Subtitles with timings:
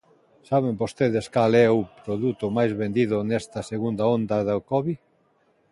[0.49, 4.99] Saben vostedes cal é o produto máis vendido nesta segunda onda da covid?